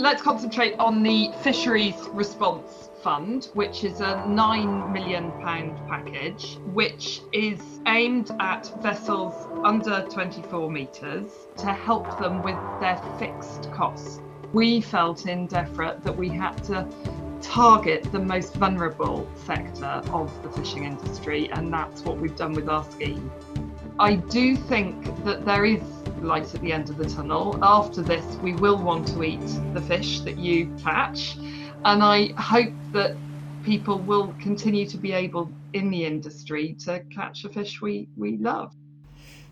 [0.00, 5.30] let's concentrate on the Fisheries Response Fund, which is a £9 million
[5.86, 13.70] package, which is aimed at vessels under 24 metres to help them with their fixed
[13.72, 14.20] costs.
[14.54, 16.88] We felt in DEFRA that we had to
[17.42, 22.70] target the most vulnerable sector of the fishing industry, and that's what we've done with
[22.70, 23.30] our scheme.
[23.98, 25.82] I do think that there is
[26.22, 27.58] light at the end of the tunnel.
[27.62, 29.40] After this, we will want to eat
[29.74, 31.36] the fish that you catch,
[31.84, 33.16] and I hope that
[33.62, 38.36] people will continue to be able in the industry to catch the fish we, we
[38.38, 38.74] love.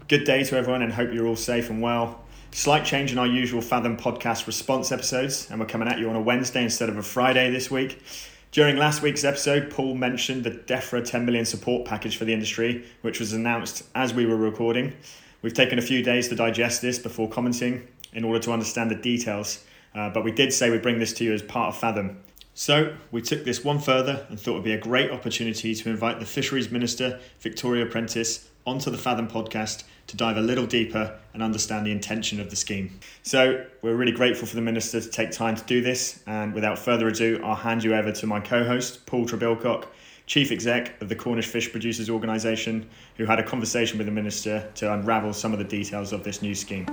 [0.09, 2.25] Good day to everyone, and hope you're all safe and well.
[2.51, 6.17] Slight change in our usual Fathom podcast response episodes, and we're coming at you on
[6.17, 8.03] a Wednesday instead of a Friday this week.
[8.51, 12.87] During last week's episode, Paul mentioned the DEFRA 10 million support package for the industry,
[13.03, 14.95] which was announced as we were recording.
[15.41, 18.97] We've taken a few days to digest this before commenting in order to understand the
[18.97, 22.19] details, uh, but we did say we'd bring this to you as part of Fathom.
[22.55, 25.91] So we took this one further and thought it would be a great opportunity to
[25.91, 31.17] invite the Fisheries Minister, Victoria Prentis, onto the Fathom podcast to dive a little deeper
[31.35, 32.99] and understand the intention of the scheme.
[33.23, 36.21] So we're really grateful for the Minister to take time to do this.
[36.27, 39.87] And without further ado, I'll hand you over to my co host, Paul Trebilcock,
[40.29, 44.71] Chief Exec of the Cornish Fish Producers Organisation, who had a conversation with the Minister
[44.75, 46.85] to unravel some of the details of this new scheme.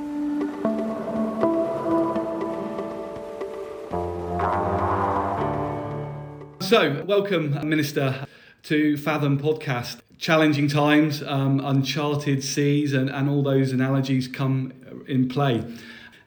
[6.61, 8.25] So, welcome, Minister,
[8.64, 14.72] to Fathom Podcast challenging times, um, uncharted seas, and, and all those analogies come
[15.09, 15.61] in play.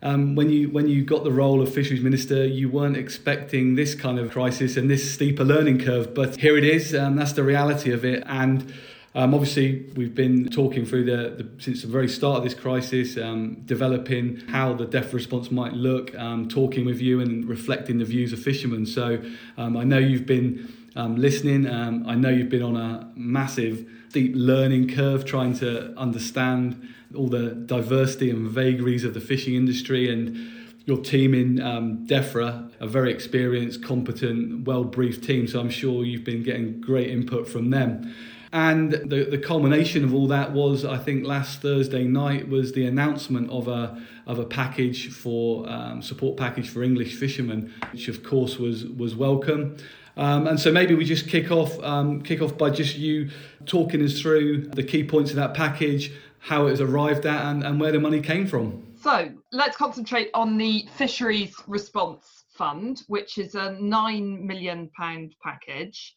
[0.01, 3.95] Um, when you when you got the role of fisheries minister, you weren't expecting this
[3.95, 6.95] kind of crisis and this steeper learning curve, but here it is.
[6.95, 8.73] Um, that's the reality of it, and.
[9.15, 13.17] Um, obviously, we've been talking through the, the, since the very start of this crisis,
[13.17, 18.05] um, developing how the DEF response might look, um, talking with you and reflecting the
[18.05, 18.85] views of fishermen.
[18.85, 19.21] So
[19.57, 21.67] um, I know you've been um, listening.
[21.67, 27.29] Um, I know you've been on a massive, deep learning curve trying to understand all
[27.29, 30.37] the diversity and vagaries of the fishing industry and
[30.85, 35.47] your team in um, DEFRA, a very experienced, competent, well briefed team.
[35.47, 38.15] So I'm sure you've been getting great input from them.
[38.53, 42.87] And the, the culmination of all that was, I think, last Thursday night was the
[42.87, 48.23] announcement of a of a package for um, support package for English fishermen, which of
[48.23, 49.77] course was was welcome.
[50.17, 53.29] Um, and so maybe we just kick off um, kick off by just you
[53.67, 57.65] talking us through the key points of that package, how it was arrived at, and,
[57.65, 58.85] and where the money came from.
[59.01, 66.15] So let's concentrate on the Fisheries Response Fund, which is a nine million pound package,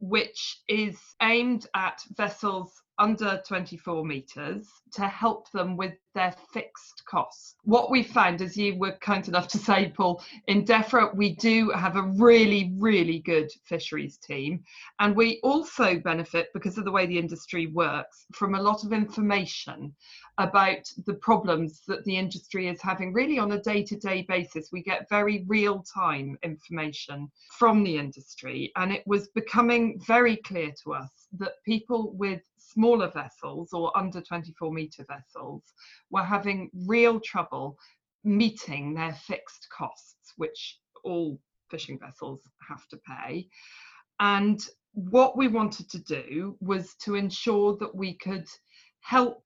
[0.00, 7.56] which is aimed at vessels under 24 metres to help them with their fixed costs.
[7.64, 11.70] What we found, as you were kind enough to say, Paul, in DEFRA, we do
[11.70, 14.62] have a really, really good fisheries team.
[14.98, 18.92] And we also benefit, because of the way the industry works, from a lot of
[18.92, 19.94] information
[20.38, 24.70] about the problems that the industry is having really on a day to day basis.
[24.70, 28.70] We get very real time information from the industry.
[28.76, 34.20] And it was becoming very clear to us that people with smaller vessels or under
[34.20, 35.62] 24 metre vessels
[36.10, 37.78] were having real trouble
[38.22, 43.48] meeting their fixed costs, which all fishing vessels have to pay.
[44.20, 44.60] And
[44.92, 48.46] what we wanted to do was to ensure that we could
[49.00, 49.44] help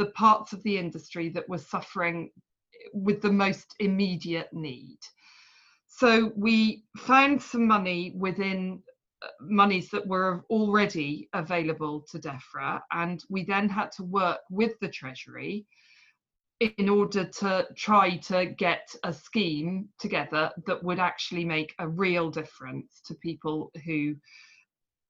[0.00, 2.30] the parts of the industry that were suffering
[2.94, 4.98] with the most immediate need.
[5.86, 8.82] So we found some money within
[9.22, 14.72] uh, monies that were already available to DEFRA, and we then had to work with
[14.80, 15.66] the Treasury
[16.60, 22.30] in order to try to get a scheme together that would actually make a real
[22.30, 24.14] difference to people who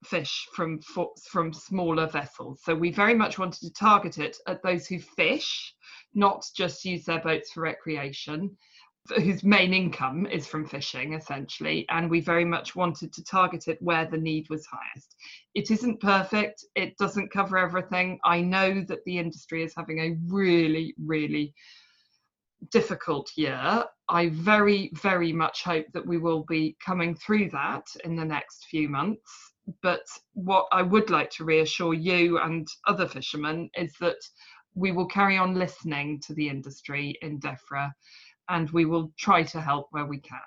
[0.05, 0.81] fish from
[1.31, 2.61] from smaller vessels.
[2.65, 5.75] So we very much wanted to target it at those who fish,
[6.15, 8.56] not just use their boats for recreation,
[9.17, 11.87] whose main income is from fishing essentially.
[11.91, 15.17] And we very much wanted to target it where the need was highest.
[15.55, 16.64] It isn't perfect.
[16.75, 18.19] It doesn't cover everything.
[18.25, 21.55] I know that the industry is having a really really
[22.70, 23.85] difficult year.
[24.08, 28.64] I very very much hope that we will be coming through that in the next
[28.64, 29.50] few months
[29.83, 30.03] but
[30.35, 34.17] what i would like to reassure you and other fishermen is that
[34.75, 37.91] we will carry on listening to the industry in defra
[38.51, 40.39] and we will try to help where we can.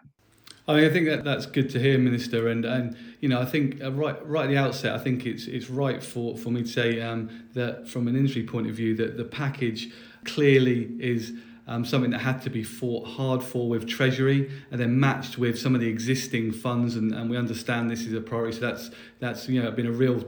[0.67, 3.45] I mean, I think that that's good to hear, Minister, and and you know, I
[3.45, 6.61] think uh, right right at the outset, I think it's it's right for, for me
[6.61, 9.91] to say um, that from an industry point of view, that the package
[10.23, 11.33] clearly is
[11.67, 15.57] um, something that had to be fought hard for with Treasury and then matched with
[15.57, 16.95] some of the existing funds.
[16.95, 18.59] And, and we understand this is a priority.
[18.59, 20.25] So that's, that's you know, been a real,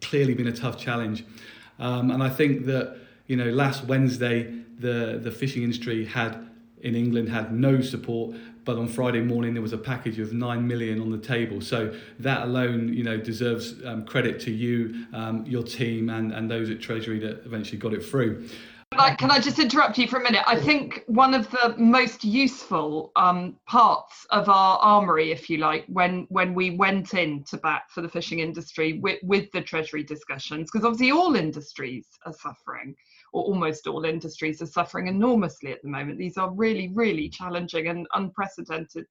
[0.00, 1.24] clearly been a tough challenge.
[1.78, 6.50] Um, and I think that, you know, last Wednesday, the, the fishing industry had
[6.82, 10.68] in England had no support, but on Friday morning there was a package of nine
[10.68, 11.62] million on the table.
[11.62, 16.50] So that alone, you know, deserves um, credit to you, um, your team, and and
[16.50, 18.46] those at Treasury that eventually got it through.
[18.96, 20.44] Like, can I just interrupt you for a minute?
[20.46, 25.84] I think one of the most useful um, parts of our armory, if you like,
[25.88, 30.04] when when we went in to bat for the fishing industry with, with the Treasury
[30.04, 32.94] discussions, because obviously all industries are suffering,
[33.32, 36.18] or almost all industries are suffering enormously at the moment.
[36.18, 39.06] These are really, really challenging and unprecedented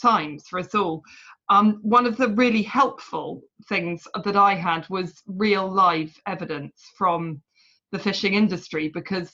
[0.00, 1.02] times for us all.
[1.48, 7.40] Um, one of the really helpful things that I had was real live evidence from
[7.92, 9.30] the fishing industry because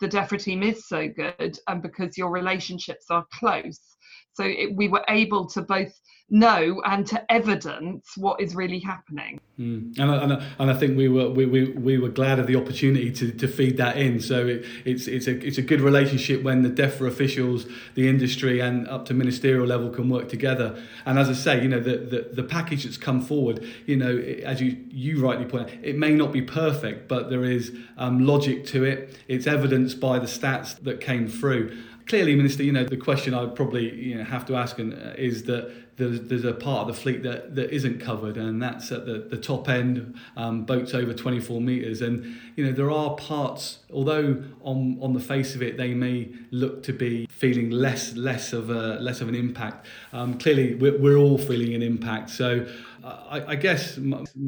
[0.00, 3.96] the DEFRA team is so good and because your relationships are close.
[4.34, 5.92] So it, we were able to both
[6.30, 9.40] know and to evidence what is really happening.
[9.58, 9.98] Mm.
[9.98, 12.56] And, I, and, and I think we were we, we, we were glad of the
[12.56, 14.20] opportunity to, to feed that in.
[14.20, 18.60] So it, it's it's a it's a good relationship when the DEFRA officials, the industry,
[18.60, 20.80] and up to ministerial level can work together.
[21.04, 24.16] And as I say, you know the the, the package that's come forward, you know,
[24.44, 28.24] as you you rightly point out, it may not be perfect, but there is um,
[28.24, 29.18] logic to it.
[29.28, 31.76] It's evidenced by the stats that came through
[32.10, 34.82] clearly, Minister, you know, the question I would probably you know, have to ask uh,
[35.16, 38.90] is that there's, there's a part of the fleet that, that isn't covered, and that's
[38.90, 42.02] at the, the top end, um, boats over 24 metres.
[42.02, 46.32] And, you know, there are parts, although on, on the face of it, they may
[46.50, 49.86] look to be feeling less less of a less of an impact.
[50.12, 52.30] Um, clearly, we're, we're all feeling an impact.
[52.30, 52.66] So,
[53.04, 53.98] I, I guess.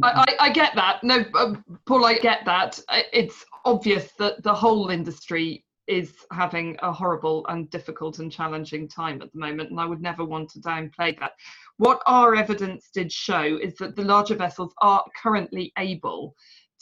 [0.03, 1.05] I, I, get that.
[1.05, 1.55] No, uh,
[1.87, 2.81] Paul, I get that.
[3.13, 9.21] It's obvious that the whole industry is having a horrible and difficult and challenging time
[9.23, 11.33] at the moment, and I would never want to downplay that.
[11.77, 16.35] What our evidence did show is that the larger vessels are currently able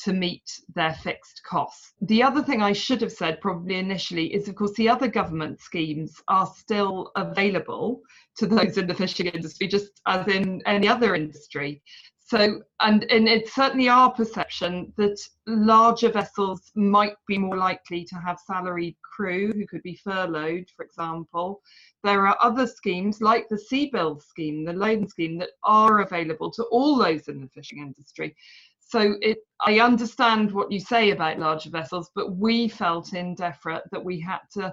[0.05, 1.93] to meet their fixed costs.
[2.01, 5.61] The other thing I should have said probably initially is, of course, the other government
[5.61, 8.01] schemes are still available
[8.39, 11.83] to those in the fishing industry, just as in any other industry.
[12.31, 15.19] So, and, and it's certainly our perception that
[15.49, 20.85] larger vessels might be more likely to have salaried crew who could be furloughed, for
[20.85, 21.61] example.
[22.05, 26.63] There are other schemes like the CBIL scheme, the loan scheme, that are available to
[26.71, 28.37] all those in the fishing industry.
[28.79, 33.81] So it, I understand what you say about larger vessels, but we felt in DEFRA
[33.91, 34.73] that we had to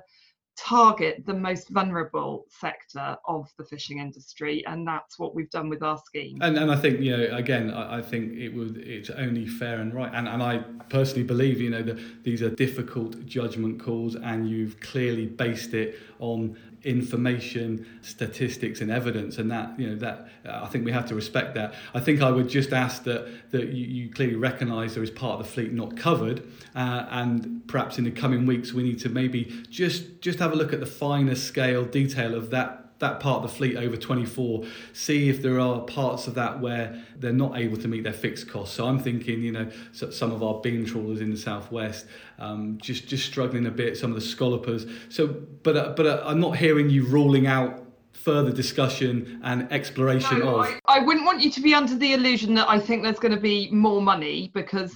[0.58, 5.84] target the most vulnerable sector of the fishing industry and that's what we've done with
[5.84, 6.40] our scheme.
[6.42, 9.80] And, and i think you know again I, I, think it would it's only fair
[9.80, 10.12] and right.
[10.14, 10.58] And, and i
[10.90, 16.00] personally believe you know that these are difficult judgment calls and you've clearly based it
[16.20, 21.08] on information, statistics, and evidence, and that you know that uh, I think we have
[21.08, 21.74] to respect that.
[21.94, 25.40] I think I would just ask that that you, you clearly recognise there is part
[25.40, 29.10] of the fleet not covered, uh, and perhaps in the coming weeks we need to
[29.10, 33.44] maybe just just have a look at the finer scale detail of that that part
[33.44, 34.64] of the fleet over 24,
[34.94, 38.50] see if there are parts of that where they're not able to meet their fixed
[38.50, 38.76] costs.
[38.76, 42.08] So I'm thinking, you know, some of our beam trawlers in the southwest,
[42.40, 43.98] um, just just struggling a bit.
[43.98, 44.86] Some of the scallopers.
[45.10, 47.87] So, but uh, but uh, I'm not hearing you ruling out
[48.18, 50.66] further discussion and exploration no, of.
[50.66, 53.34] I, I, wouldn't want you to be under the illusion that I think there's going
[53.34, 54.96] to be more money because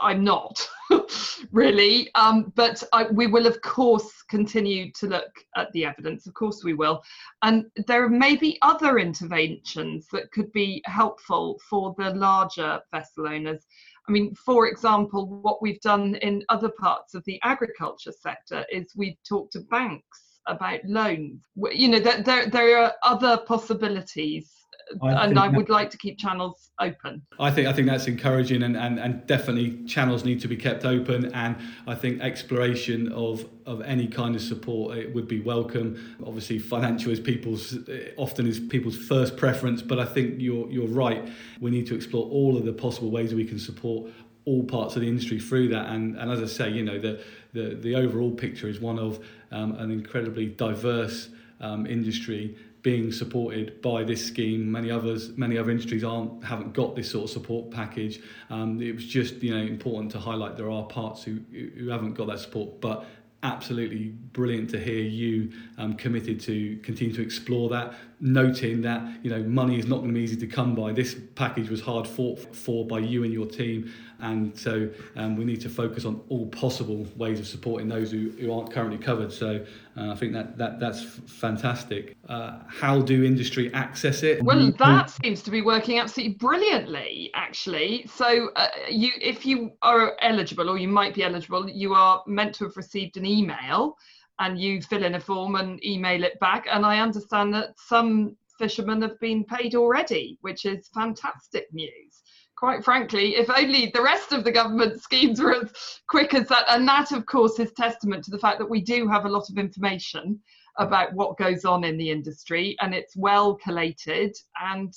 [0.00, 0.66] I'm not
[1.52, 2.10] really.
[2.14, 6.26] Um, but I, we will, of course, continue to look at the evidence.
[6.26, 7.02] Of course, we will.
[7.42, 13.66] And there may be other interventions that could be helpful for the larger vessel owners.
[14.08, 18.92] I mean, for example, what we've done in other parts of the agriculture sector is
[18.96, 21.42] we've talked to banks about loans.
[21.72, 24.64] You know, there, there, there are other possibilities
[25.02, 27.22] I and I would like to keep channels open.
[27.38, 30.84] I think I think that's encouraging, and, and, and definitely channels need to be kept
[30.84, 31.32] open.
[31.32, 36.16] And I think exploration of of any kind of support it would be welcome.
[36.24, 40.88] Obviously, financial is people's eh, often is people's first preference, but I think you're you're
[40.88, 41.28] right.
[41.60, 44.10] We need to explore all of the possible ways we can support
[44.46, 45.88] all parts of the industry through that.
[45.88, 47.22] And and as I say, you know the
[47.52, 49.24] the the overall picture is one of
[49.54, 51.28] um, an incredibly diverse
[51.60, 54.70] um, industry being supported by this scheme.
[54.70, 58.20] Many others, many other industries aren't haven't got this sort of support package.
[58.50, 62.12] Um, it was just you know important to highlight there are parts who who haven't
[62.12, 63.06] got that support, but
[63.42, 67.94] absolutely brilliant to hear you um, committed to continue to explore that,
[68.24, 70.92] noting that you know money is not going to be easy to come by.
[70.92, 75.44] This package was hard fought for by you and your team, and so um, we
[75.44, 79.30] need to focus on all possible ways of supporting those who, who aren't currently covered.
[79.30, 79.64] So
[79.98, 82.16] uh, I think that, that that's fantastic.
[82.26, 84.42] Uh, how do industry access it?
[84.42, 88.06] Well, that seems to be working absolutely brilliantly, actually.
[88.06, 92.54] So uh, you, if you are eligible, or you might be eligible, you are meant
[92.56, 93.98] to have received an email,
[94.40, 96.66] and you fill in a form and email it back.
[96.70, 102.22] And I understand that some fishermen have been paid already, which is fantastic news
[102.56, 105.70] quite frankly, if only the rest of the government schemes were as
[106.08, 106.64] quick as that.
[106.68, 109.50] And that, of course, is testament to the fact that we do have a lot
[109.50, 110.40] of information
[110.78, 114.92] about what goes on in the industry and it's well collated and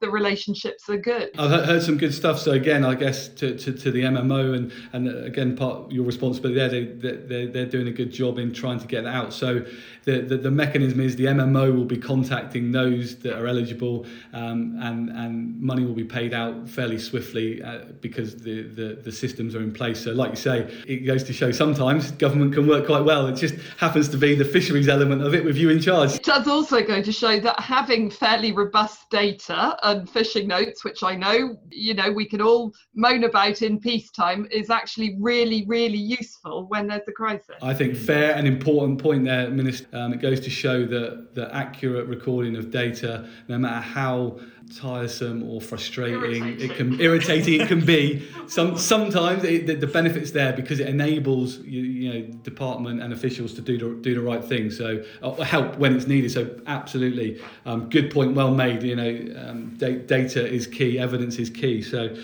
[0.00, 1.30] the relationships are good.
[1.38, 2.38] I've heard some good stuff.
[2.38, 6.58] So again, I guess to, to, to the MMO and and again, part your responsibility
[6.58, 9.32] there, they, they, they're doing a good job in trying to get that out.
[9.32, 9.64] So
[10.04, 14.78] the, the, the mechanism is the MMO will be contacting those that are eligible um,
[14.80, 19.54] and, and money will be paid out fairly swiftly uh, because the, the, the systems
[19.54, 20.04] are in place.
[20.04, 23.26] So like you say, it goes to show sometimes government can work quite well.
[23.26, 26.14] It just happens to be the fisheries element of it with you in charge.
[26.14, 31.02] It does also go to show that having fairly robust data and fishing notes, which
[31.02, 35.98] I know, you know, we can all moan about in peacetime, is actually really, really
[35.98, 37.56] useful when there's a crisis.
[37.62, 39.86] I think fair and important point there, Minister.
[39.92, 44.38] Um, it goes to show that the accurate recording of data, no matter how
[44.74, 46.44] tiresome or frustrating.
[46.44, 46.70] Irritating.
[46.70, 47.60] it can irritating.
[47.60, 48.26] it can be.
[48.46, 53.12] Some sometimes it, the, the benefits there because it enables you, you know department and
[53.12, 54.70] officials to do the, do the right thing.
[54.70, 56.30] So uh, help when it's needed.
[56.32, 57.40] So absolutely.
[57.64, 58.34] Um, good point.
[58.34, 58.82] Well made.
[58.82, 60.98] You know um, da- data is key.
[60.98, 61.82] Evidence is key.
[61.82, 62.16] So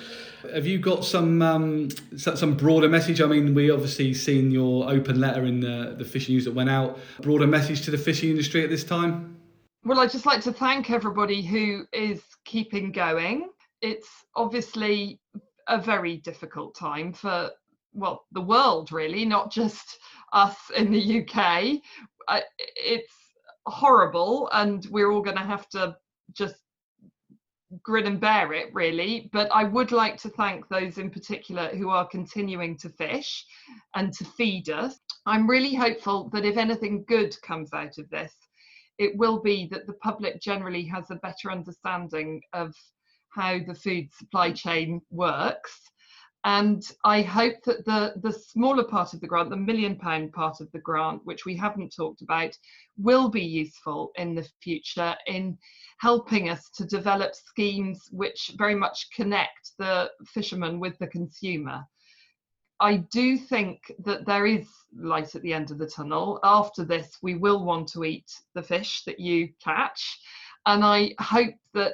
[0.52, 3.20] have you got some um, some broader message?
[3.20, 6.70] I mean, we obviously seen your open letter in the, the fishing news that went
[6.70, 6.98] out.
[7.20, 9.36] Broader message to the fishing industry at this time?
[9.84, 13.48] Well, I'd just like to thank everybody who is keeping going.
[13.80, 15.20] It's obviously
[15.66, 17.50] a very difficult time for
[17.92, 19.98] well the world really, not just
[20.32, 21.80] us in the UK.
[22.76, 23.12] It's
[23.66, 25.96] horrible, and we're all going to have to
[26.32, 26.56] just
[27.82, 31.88] grin and bear it really but i would like to thank those in particular who
[31.88, 33.46] are continuing to fish
[33.94, 38.34] and to feed us i'm really hopeful that if anything good comes out of this
[38.98, 42.74] it will be that the public generally has a better understanding of
[43.30, 45.92] how the food supply chain works
[46.44, 50.60] and I hope that the, the smaller part of the grant, the million pound part
[50.60, 52.58] of the grant, which we haven't talked about,
[52.98, 55.56] will be useful in the future in
[55.98, 61.84] helping us to develop schemes which very much connect the fisherman with the consumer.
[62.82, 66.40] I do think that there is light at the end of the tunnel.
[66.42, 70.18] After this, we will want to eat the fish that you catch.
[70.66, 71.92] And I hope that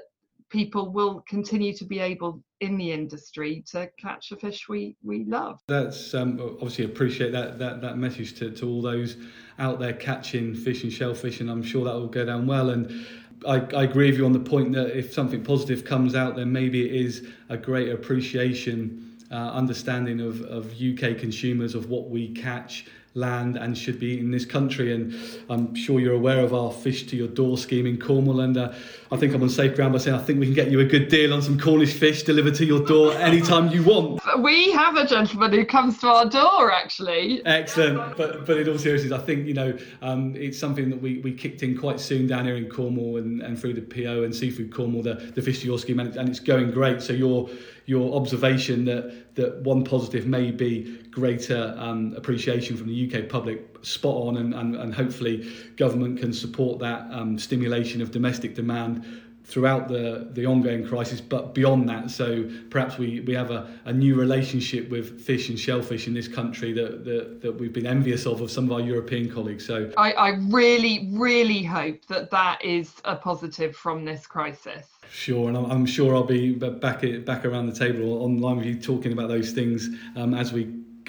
[0.49, 5.25] people will continue to be able in the industry to catch the fish we we
[5.25, 5.61] love.
[5.69, 9.19] That's um, obviously appreciate that that that message to, to all those
[9.59, 12.71] out there catching fish and shellfish, and I'm sure that will go down well.
[12.71, 13.07] And
[13.47, 16.51] I, I agree with you on the point that if something positive comes out, then
[16.51, 19.08] maybe it is a greater appreciation.
[19.31, 24.31] Uh, understanding of, of UK consumers of what we catch land and should be in
[24.31, 24.95] this country.
[24.95, 25.15] And
[25.51, 28.41] I'm sure you're aware of our fish to your door scheme in Cornwall.
[28.41, 28.73] And uh,
[29.11, 30.85] I think I'm on safe ground by saying I think we can get you a
[30.85, 34.21] good deal on some Cornish fish delivered to your door anytime you want.
[34.43, 37.45] We have a gentleman who comes to our door, actually.
[37.47, 38.17] Excellent.
[38.17, 41.33] But but in all seriousness, I think you know um, it's something that we, we
[41.33, 44.73] kicked in quite soon down here in Cornwall and, and through the PO and Seafood
[44.73, 47.01] Cornwall, the, the fish to your scheme, and, and it's going great.
[47.01, 47.49] So your
[47.87, 53.78] your observation that that one positive may be greater um, appreciation from the UK public
[53.83, 59.05] spot on and, and, and hopefully government can support that um, stimulation of domestic demand
[59.49, 62.11] throughout the, the ongoing crisis, but beyond that.
[62.11, 66.29] So perhaps we, we have a, a new relationship with fish and shellfish in this
[66.29, 69.65] country that, that, that we've been envious of of some of our European colleagues.
[69.65, 74.87] So I, I really, really hope that that is a positive from this crisis.
[75.11, 78.79] Sure, and I'm, I'm sure I'll be back back around the table online with you
[78.79, 80.65] talking about those things um, as we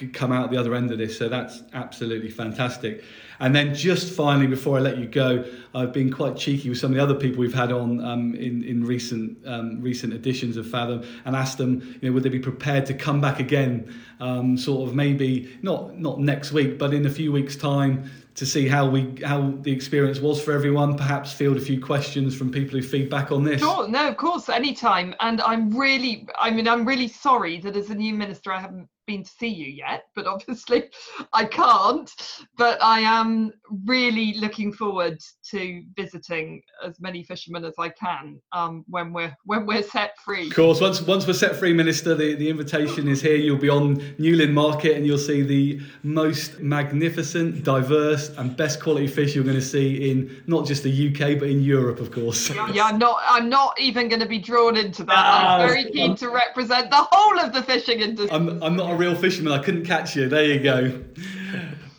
[0.08, 1.16] come out the other end of this.
[1.18, 3.04] So that's absolutely fantastic.
[3.40, 6.90] And then just finally, before I let you go, I've been quite cheeky with some
[6.92, 10.68] of the other people we've had on um, in in recent um, recent editions of
[10.68, 14.58] Fathom, and asked them, you know, would they be prepared to come back again, um,
[14.58, 18.68] sort of maybe not not next week, but in a few weeks' time to see
[18.68, 20.96] how we how the experience was for everyone.
[20.96, 23.60] Perhaps field a few questions from people who feedback on this.
[23.60, 25.14] Sure, no, of course, anytime.
[25.20, 28.88] And I'm really, I mean, I'm really sorry that as a new minister, I haven't
[29.10, 30.84] been to see you yet, but obviously
[31.32, 32.10] I can't.
[32.56, 33.52] But I am
[33.84, 35.18] really looking forward
[35.50, 40.46] to visiting as many fishermen as I can um, when we're when we're set free.
[40.46, 43.34] Of course, once once we're set free, Minister, the, the invitation is here.
[43.34, 49.08] You'll be on Newlyn Market and you'll see the most magnificent, diverse, and best quality
[49.08, 52.50] fish you're going to see in not just the UK but in Europe, of course.
[52.50, 53.20] Yeah, I'm not.
[53.28, 55.18] I'm not even going to be drawn into that.
[55.18, 58.30] I'm very keen to represent the whole of the fishing industry.
[58.30, 59.52] I'm, I'm not a real fisherman.
[59.52, 60.28] I couldn't catch you.
[60.28, 61.02] There you go.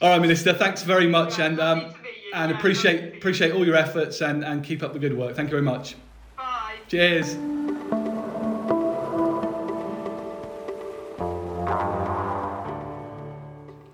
[0.01, 0.53] All right, Minister.
[0.53, 1.93] Thanks very much, and um,
[2.33, 5.35] and appreciate appreciate all your efforts and and keep up the good work.
[5.35, 5.95] Thank you very much.
[6.37, 6.75] Bye.
[6.87, 7.35] Cheers.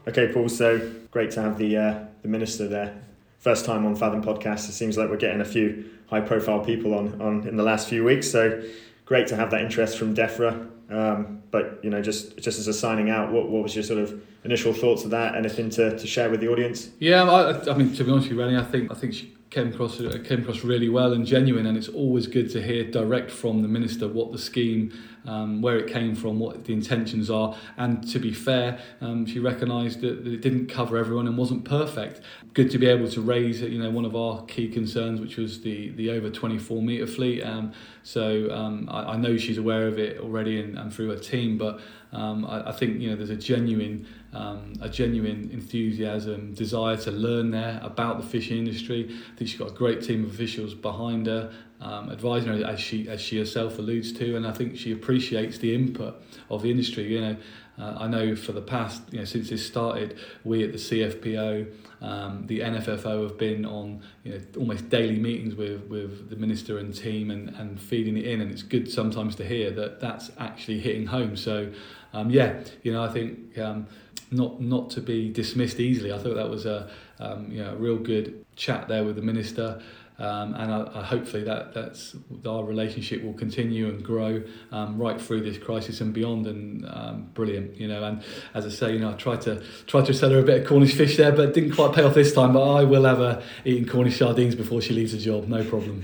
[0.08, 0.50] Okay, Paul.
[0.50, 3.02] So great to have the uh, the minister there.
[3.40, 4.68] First time on Fathom podcast.
[4.68, 7.88] It seems like we're getting a few high profile people on on in the last
[7.88, 8.30] few weeks.
[8.30, 8.62] So
[9.06, 10.70] great to have that interest from DEFRA.
[10.90, 14.00] Um, but you know, just just as a signing out, what, what was your sort
[14.00, 15.36] of initial thoughts of that?
[15.36, 16.90] Anything to, to share with the audience?
[17.00, 19.37] Yeah, I, I mean, to be honest with you, Rennie, I think I think she
[19.50, 23.32] came across came across really well and genuine, and it's always good to hear direct
[23.32, 24.92] from the minister what the scheme,
[25.26, 29.40] um, where it came from, what the intentions are, and to be fair, um, she
[29.40, 32.22] recognised that, that it didn't cover everyone and wasn't perfect.
[32.54, 35.62] Good to be able to raise, you know, one of our key concerns, which was
[35.62, 37.44] the the over 24 metre fleet.
[37.44, 37.72] Um,
[38.04, 41.58] so um, I, I, know she's aware of it already and, and through her team,
[41.58, 41.82] but
[42.14, 47.12] um, I, I, think you know there's a genuine um, a genuine enthusiasm, desire to
[47.12, 49.06] learn there about the fishing industry.
[49.10, 52.80] I think she's got a great team of officials behind her, um, advising her as
[52.80, 56.72] she as she herself alludes to, and I think she appreciates the input of the
[56.72, 57.14] industry.
[57.14, 57.38] You know,
[57.80, 61.68] uh, I know for the past you know since this started, we at the CFPO
[62.02, 66.78] um, the NFFO have been on you know, almost daily meetings with, with the minister
[66.78, 70.32] and team and, and feeding it in, and it's good sometimes to hear that that's
[70.38, 71.36] actually hitting home.
[71.36, 71.72] So,
[72.14, 73.88] um, yeah, you know, I think um,
[74.32, 76.12] not not to be dismissed easily.
[76.12, 79.22] I thought that was a um, you know a real good chat there with the
[79.22, 79.82] minister.
[80.20, 84.42] Um, and I, I hopefully that that's our relationship will continue and grow
[84.72, 86.48] um, right through this crisis and beyond.
[86.48, 88.04] And um, brilliant, you know.
[88.04, 88.24] And
[88.56, 90.68] as I say, you know, I tried to try to sell her a bit of
[90.68, 92.54] Cornish fish there, but didn't quite pay off this time.
[92.54, 96.04] But I will have her eating Cornish sardines before she leaves the job, no problem.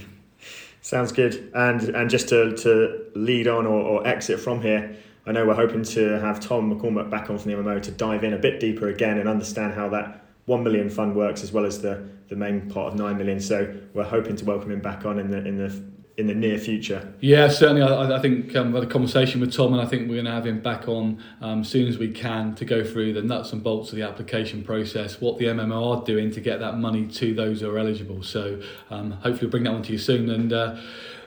[0.81, 1.49] Sounds good.
[1.55, 5.55] And and just to, to lead on or, or exit from here, I know we're
[5.55, 8.59] hoping to have Tom McCormack back on from the MMO to dive in a bit
[8.59, 12.35] deeper again and understand how that 1 million fund works as well as the, the
[12.35, 13.39] main part of 9 million.
[13.39, 16.59] So we're hoping to welcome him back on in the in the in the near
[16.59, 17.11] future.
[17.21, 17.81] Yeah, certainly.
[17.81, 20.25] I, I think um, we had a conversation with Tom, and I think we're going
[20.25, 23.51] to have him back on um, soon as we can to go through the nuts
[23.51, 27.07] and bolts of the application process, what the MMO are doing to get that money
[27.07, 28.21] to those who are eligible.
[28.21, 30.75] So um, hopefully, we'll bring that one to you soon, and uh,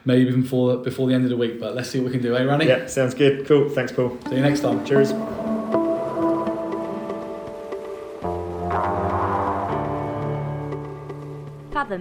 [0.05, 1.59] maybe even before before the end of the week.
[1.59, 2.67] But let's see what we can do, eh, Ronnie?
[2.67, 3.45] Yeah, sounds good.
[3.45, 3.69] Cool.
[3.69, 4.17] Thanks, Paul.
[4.29, 4.85] See you next time.
[4.85, 5.11] Cheers.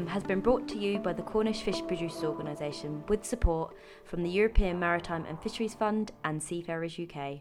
[0.04, 4.28] Has been brought to you by the Cornish Fish Producers Organisation with support from the
[4.28, 7.40] European Maritime and Fisheries Fund and Seafarers UK.